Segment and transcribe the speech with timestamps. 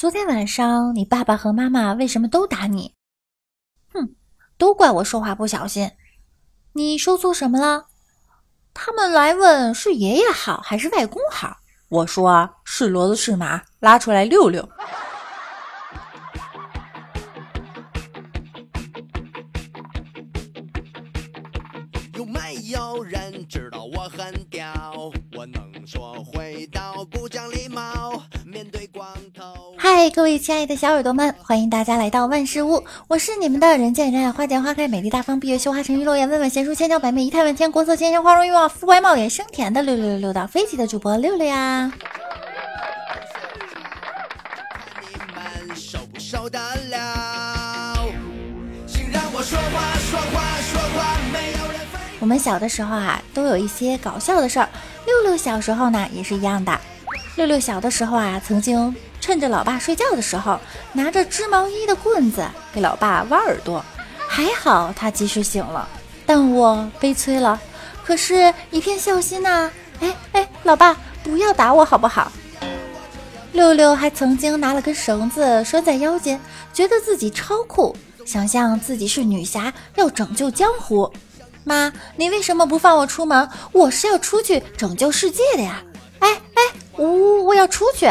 [0.00, 2.94] 昨天晚上你爸爸和妈妈为什么都打你？
[3.92, 4.14] 哼，
[4.56, 5.90] 都怪我说话不小心。
[6.72, 7.84] 你说错什么了？
[8.72, 11.58] 他们来问是爷爷好还是外公好？
[11.90, 14.66] 我说是骡子是马，拉出来溜溜。
[22.14, 25.12] 有没有人知道我很屌？
[25.36, 28.09] 我能说会道，不讲礼貌。
[30.00, 30.08] 面对光头。
[30.08, 41.92] 嗨，各位亲爱的小耳朵们，欢迎大家来到万事屋，我是你们的人见人爱、花见花开、美丽大方、闭月羞花、沉鱼落雁、温婉贤淑、千娇百媚、仪态万千、国色天香、花容月貌、肤白貌美、声甜的六六六六到飞起的主播六六呀。
[52.20, 54.68] 我们小的时候啊，都有一些搞笑的事儿。
[55.04, 56.80] 六六小时候呢，也是一样的。
[57.36, 60.58] 六六小的时候啊，曾经趁着老爸睡觉的时候，
[60.92, 63.84] 拿着织毛衣的棍子给老爸挖耳朵。
[64.26, 65.88] 还好他及时醒了，
[66.24, 67.60] 但我悲催了。
[68.04, 69.70] 可是，一片孝心呐！
[70.00, 72.32] 哎哎，老爸，不要打我好不好？
[73.52, 76.40] 六六还曾经拿了根绳子拴在腰间，
[76.72, 77.94] 觉得自己超酷，
[78.24, 81.12] 想象自己是女侠，要拯救江湖。
[81.64, 83.48] 妈，你为什么不放我出门？
[83.72, 85.82] 我是要出去拯救世界的呀！
[86.20, 86.62] 哎哎，
[86.96, 88.08] 我我要出去。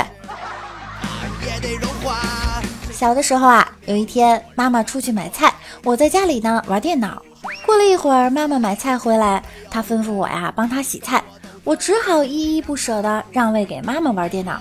[2.99, 5.53] 小的时候啊，有一天妈妈出去买菜，
[5.85, 7.23] 我在家里呢玩电脑。
[7.65, 11.23] 过了一会儿，妈妈买菜回来，她吩咐我呀帮她洗菜，
[11.63, 14.59] 我只好依依不舍的让位给妈妈玩电脑。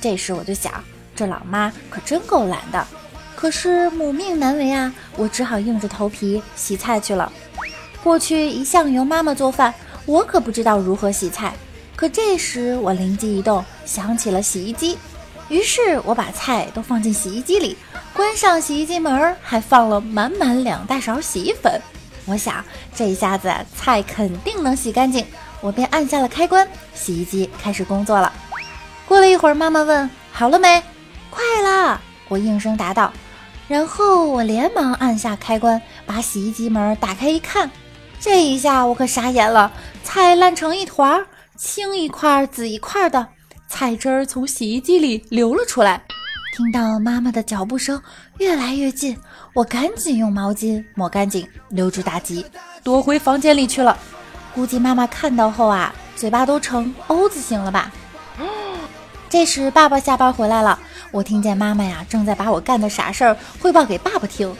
[0.00, 0.72] 这时我就想，
[1.16, 2.86] 这老妈可真够懒的。
[3.34, 7.32] 可是母命难违啊，我只好硬着头皮洗菜去了。
[8.04, 9.74] 过去一向由妈妈做饭，
[10.06, 11.52] 我可不知道如何洗菜。
[11.96, 14.96] 可这时我灵机一动，想起了洗衣机，
[15.50, 17.76] 于是我把菜都放进洗衣机里，
[18.14, 21.78] 关上洗衣机门，还放了满满两大勺洗衣粉。
[22.24, 25.26] 我想这一下子菜肯定能洗干净，
[25.60, 28.32] 我便按下了开关，洗衣机开始工作了。
[29.08, 30.80] 过了一会儿，妈妈问：“好了没
[31.30, 33.12] ？”“快了。”我应声答道。
[33.66, 37.68] 然后我连忙按下开关，把洗衣机门打开一看。
[38.20, 39.72] 这一下我可傻眼了，
[40.04, 41.24] 菜烂成一团，
[41.56, 43.26] 青一块紫一块的，
[43.70, 46.02] 菜汁儿从洗衣机里流了出来。
[46.52, 48.02] 听到妈妈的脚步声
[48.38, 49.16] 越来越近，
[49.54, 52.44] 我赶紧用毛巾抹干净，溜之大吉，
[52.82, 53.96] 躲回房间里去了。
[54.52, 57.92] 估计妈妈看到后啊，嘴巴都成 O 字形了吧。
[59.28, 60.76] 这时爸爸下班回来了，
[61.12, 64.52] 我听见妈妈呀正在把我干的傻事儿汇报给爸爸听。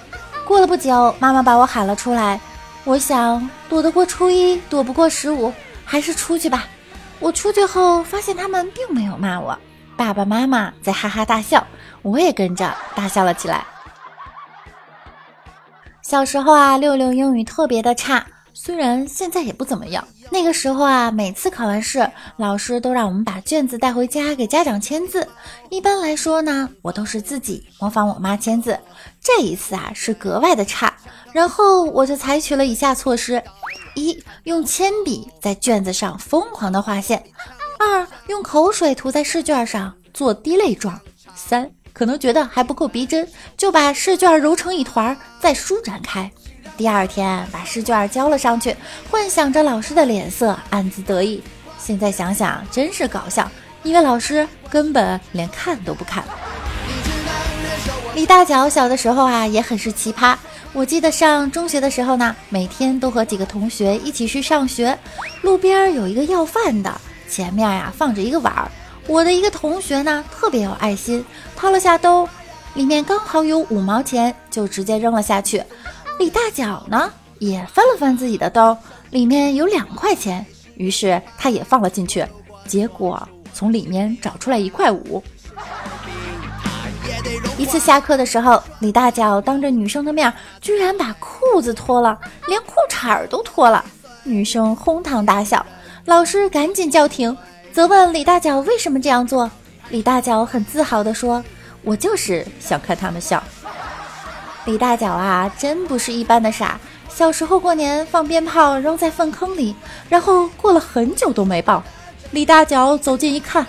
[0.46, 2.40] 过了不久，妈妈把我喊了出来。
[2.84, 5.52] 我想躲得过初一，躲不过十五，
[5.84, 6.66] 还是出去吧。
[7.20, 9.56] 我出去后发现他们并没有骂我，
[9.96, 11.64] 爸爸妈妈在哈哈大笑，
[12.00, 13.64] 我也跟着大笑了起来。
[16.02, 20.02] 小时候啊，六六英语特别的差，虽然现在也不怎么样。
[20.32, 25.28] 那个时候啊，每次考完试，老师都让我们把卷子带回家给家长签字。
[25.68, 28.78] 一般来说呢，我都是自己模仿我妈签字。
[29.22, 30.92] 这一次啊，是格外的差。
[31.32, 33.42] 然后我就采取了以下措施：
[33.94, 37.18] 一、用铅笔在卷子上疯狂的画线；
[37.78, 40.94] 二、用口水涂在试卷上做滴泪状；
[41.36, 46.30] 三、可能觉得还不够逼真，就把试卷揉成一团再舒展开。
[46.76, 48.74] 第二天把试卷交了上去，
[49.10, 51.42] 幻想着老师的脸色，暗自得意。
[51.78, 53.50] 现在想想真是搞笑，
[53.82, 56.24] 因为老师根本连看都不看。
[58.12, 60.36] 李大脚小的时候啊，也很是奇葩。
[60.72, 64.96] 我记得上中学的时候呢，每天都和几个同学一起去上学。
[65.42, 66.92] 路边有一个要饭的，
[67.28, 68.70] 前面呀放着一个碗儿。
[69.06, 71.24] 我的一个同学呢，特别有爱心，
[71.56, 72.28] 掏了下兜，
[72.74, 75.62] 里面刚好有五毛钱，就直接扔了下去。
[76.18, 78.76] 李大脚呢，也翻了翻自己的兜，
[79.10, 80.44] 里面有两块钱，
[80.74, 82.24] 于是他也放了进去，
[82.66, 85.22] 结果从里面找出来一块五。
[87.60, 93.84] 一次下课的时候，李大脚当着女生的面，居然把裤子脱了，连裤衩都脱了。
[94.22, 95.64] 女生哄堂大笑，
[96.06, 97.36] 老师赶紧叫停，
[97.70, 99.50] 责问李大脚为什么这样做。
[99.90, 101.44] 李大脚很自豪地说
[101.84, 103.42] ：“我就是想看他们笑。”
[104.64, 106.80] 李大脚啊，真不是一般的傻。
[107.10, 109.76] 小时候过年放鞭炮扔在粪坑里，
[110.08, 111.84] 然后过了很久都没爆。
[112.30, 113.66] 李大脚走近一看。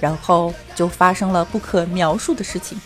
[0.00, 2.78] 然后就发生了不可描述的事情。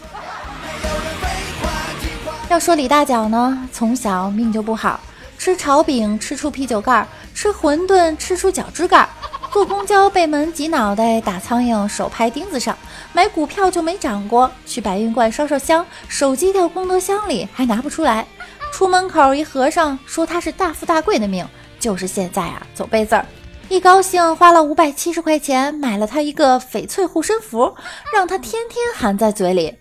[2.48, 4.98] 要说李大脚呢，从小命就不好，
[5.36, 9.06] 吃炒饼吃出啤酒盖，吃馄饨吃出脚趾盖，
[9.52, 12.76] 坐公交被门挤脑袋，打苍蝇手拍钉子上，
[13.12, 18.26] 买股票就没涨过，去白云观烧烧香，手机掉功德箱里还拿不出来。
[18.72, 21.46] 出门口一和尚说他是大富大贵的命，
[21.78, 23.26] 就是现在啊走背字儿。
[23.68, 27.74] 一高兴花了五百七十块钱买了他一个翡翠护身符，
[28.14, 29.74] 让他天天含在嘴里。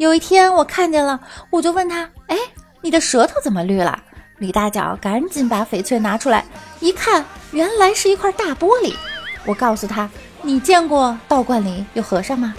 [0.00, 1.20] 有一天我看见了，
[1.50, 2.36] 我就问他：“哎，
[2.80, 4.02] 你的舌头怎么绿了？”
[4.40, 6.42] 李大脚赶紧把翡翠拿出来，
[6.80, 8.94] 一看，原来是一块大玻璃。
[9.44, 10.08] 我告诉他
[10.40, 12.54] ：“你见过道观里有和尚吗？”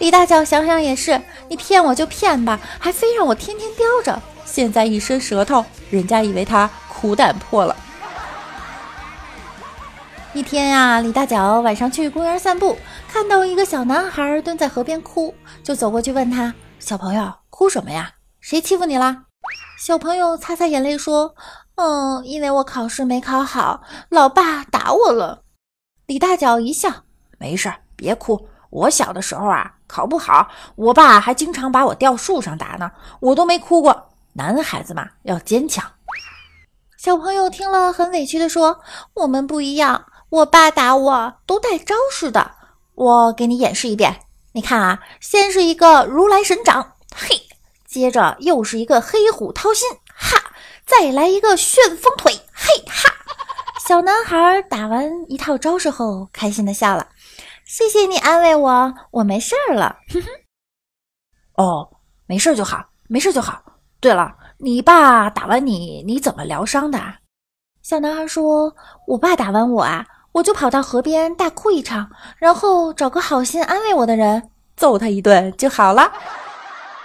[0.00, 4.20] 李大脚想想也是，你骗我就骗吧，还非让我天天叼着。
[4.44, 7.76] 现在一伸舌头，人家以为他苦胆破了。
[10.32, 12.76] 一天呀，李大脚晚上去公园散步，
[13.08, 15.32] 看到一个小男孩蹲在河边哭，
[15.62, 16.52] 就走过去问他
[16.82, 18.10] ：“小朋友，哭什么呀？
[18.40, 19.26] 谁欺负你了？”
[19.78, 21.32] 小朋友擦擦眼泪说
[21.76, 25.44] ：“嗯，因为我考试没考好，老爸打我了。”
[26.06, 26.90] 李大脚一笑
[27.38, 28.48] ：“没事，别哭。
[28.70, 32.90] 我小的时候啊，考不好，我爸还经常把我吊树上打呢，
[33.20, 34.08] 我都没哭过。
[34.32, 35.88] 男孩子嘛，要坚强。”
[36.98, 38.80] 小朋友听了很委屈地说
[39.14, 42.56] ：“我们不一样，我爸打我都带招式的。
[42.94, 44.20] 我给你演示一遍，
[44.52, 47.36] 你看啊，先是一个如来神掌，嘿。”
[47.86, 50.42] 接着又是一个黑虎掏心，哈！
[50.86, 53.12] 再来一个旋风腿，嘿哈！
[53.86, 57.08] 小男孩打完一套招式后，开心的笑了。
[57.66, 59.98] 谢谢你安慰我，我没事儿了。
[60.08, 60.28] 哼哼。
[61.56, 63.62] 哦，没事就好，没事就好。
[64.00, 66.98] 对了，你爸打完你，你怎么疗伤的？
[67.82, 68.74] 小男孩说
[69.06, 76.12] ：“我爸打完我啊，我就跑到河边大哭一场，然后找个好心安慰我的人揍他一顿就好了。”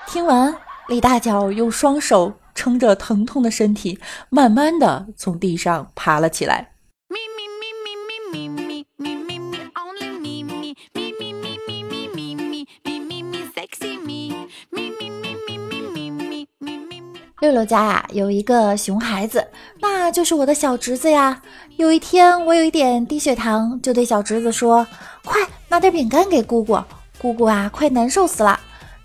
[0.08, 0.56] 听完。
[0.88, 6.72] 李大脚用双手撑着疼痛的身体，慢慢的从地上爬了起来。
[7.10, 7.68] 咪咪咪
[8.32, 8.67] 咪咪咪
[17.40, 19.48] 六六家呀，有一个熊孩子，
[19.80, 21.44] 那就是我的小侄子呀。
[21.76, 24.88] 有一天，我有一点低血糖，就对小侄子说
[25.24, 26.82] ：“快拿点饼干给姑姑，
[27.20, 28.60] 姑姑啊，快难受死了。”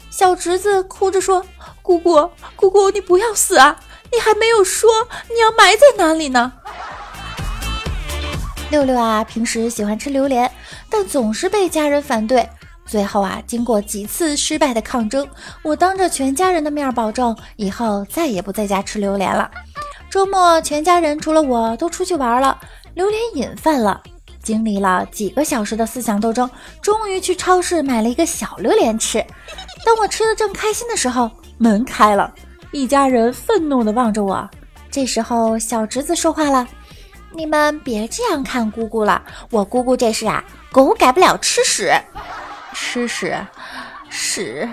[0.09, 1.45] 小侄子哭着说
[1.83, 3.79] ：“姑姑，姑姑，你不要死啊！
[4.11, 4.89] 你还没有说
[5.29, 6.55] 你要埋在哪里呢。”
[8.73, 10.51] 六六啊，平时喜欢吃榴莲，
[10.89, 12.49] 但总是被家人反对。
[12.85, 15.27] 最后啊，经过几次失败的抗争，
[15.63, 19.51] 我当着全家人的面保证，以后再也不在家吃榴莲了。
[20.11, 22.59] 周末，全家人除了我都出去玩了，
[22.95, 24.03] 榴莲瘾犯了。
[24.43, 26.51] 经历了几个小时的思想斗争，
[26.83, 29.25] 终于去超市买了一个小榴莲吃。
[29.87, 32.35] 当我吃的正开心的时候，门开了，
[32.73, 34.51] 一家人愤怒地望着我。
[34.91, 36.67] 这时候，小侄子说话了
[37.33, 41.93] ：“你们别这样看姑姑了，我姑姑这是啊，狗改不了吃屎，
[42.73, 43.47] 吃屎，
[44.09, 44.69] 屎。”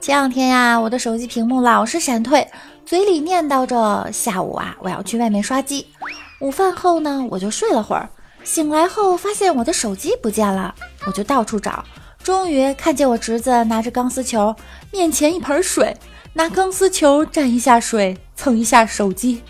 [0.00, 2.46] 前两天呀，我的手机屏幕老是闪退，
[2.84, 5.86] 嘴里念叨着：“下午啊，我要去外面刷机。”
[6.40, 8.08] 午饭后呢，我就睡了会儿。
[8.42, 10.74] 醒来后发现我的手机不见了，
[11.06, 11.84] 我就到处找，
[12.24, 14.54] 终于看见我侄子拿着钢丝球，
[14.90, 15.96] 面前一盆水，
[16.32, 19.40] 拿钢丝球蘸一下水，蹭一下手机。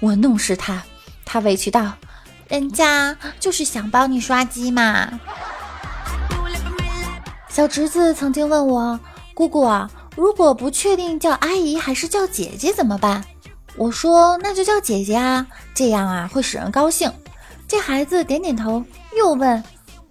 [0.00, 0.82] 我怒视他，
[1.26, 1.92] 他委屈道
[2.48, 5.20] ：“人家就是想帮你刷机嘛。”
[7.48, 8.98] 小侄子曾经问我
[9.34, 9.66] ：“姑姑，
[10.16, 13.24] 如果不确定叫阿姨还是叫姐姐怎么办？”
[13.76, 17.12] 我说：“那就叫姐姐啊，这样啊会使人高兴。”
[17.68, 18.82] 这孩子点点头，
[19.16, 19.62] 又问：“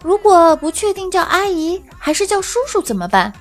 [0.03, 3.33] 如果不确定叫阿姨还是叫叔叔怎么办？”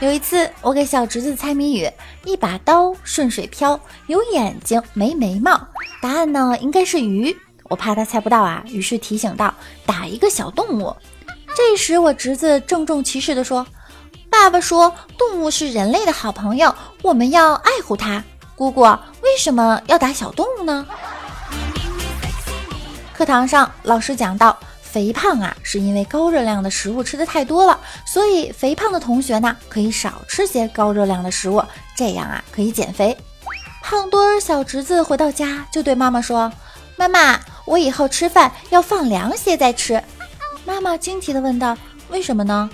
[0.00, 1.86] 有一次，我给小侄子猜谜语
[2.24, 5.60] ：“一把刀顺水漂，有眼睛没眉毛。”
[6.00, 7.36] 答案呢，应该是鱼。
[7.64, 9.52] 我怕他猜不到啊，于是提醒道
[9.84, 10.96] ：“打一个小动物。”
[11.54, 13.66] 这时，我侄子郑重其事地说
[14.30, 18.24] ：“爸爸说，动物是人类的好朋友，我们要爱护它。
[18.56, 20.86] 姑姑，为什么要打小动物呢？”
[23.12, 24.58] 课堂上，老师讲到，
[24.90, 31.62] 肥胖啊，是因为高热量的食物吃的太多了，所以肥胖的同学呢，可以少吃些高热量的食物，
[31.96, 33.16] 这样啊，可以减肥。
[33.82, 36.52] 胖墩儿小侄子回到家就对妈妈说
[36.96, 40.02] ：“妈妈，我以后吃饭要放凉些再吃。”
[40.66, 41.76] 妈妈惊奇地问道
[42.10, 42.68] ：“为什么呢？”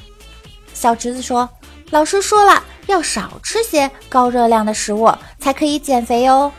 [0.75, 1.49] 小侄子说
[1.90, 6.52] ：“老师说了，要少吃些高热量的食物，才可以减肥哦。”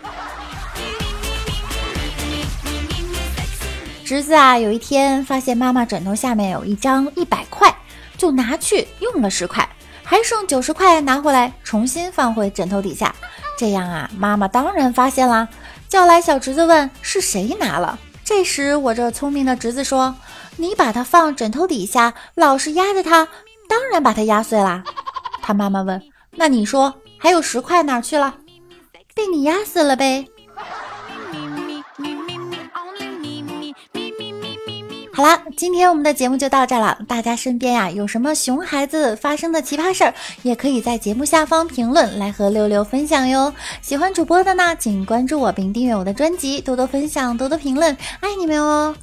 [4.08, 7.76] 侄子啊，有一天发现妈妈枕头下面有一张一百块，
[8.18, 9.68] 就拿去用了十块，
[10.02, 13.14] 还剩九十块拿回来重新放回枕头底下。
[13.58, 15.46] 这样啊，妈妈当然发现啦。
[15.90, 18.00] 叫来小侄子问是谁拿了。
[18.24, 20.16] 这时我这聪明的侄子说
[20.56, 23.28] ：“你把它放枕头底下，老是压着它，
[23.68, 24.86] 当然把它压碎啦。”
[25.44, 28.36] 他妈妈问：“那你说还有十块哪去了？
[29.14, 30.26] 被你压死了呗。”
[35.18, 36.96] 好啦，今天我们的节目就到这了。
[37.08, 43.52] 大家身边呀有什么熊孩子发生的奇葩事儿，也可以在节目下方评论来和六六分享哟。
[43.82, 48.96] 喜欢主播的呢，请关注我并订阅我的专辑，多多分享，多多评论，爱你们哦。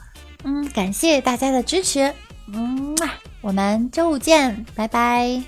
[0.45, 2.15] 嗯，感谢大家的支持。
[2.47, 2.97] 嗯，
[3.41, 5.43] 我们周五见，拜拜。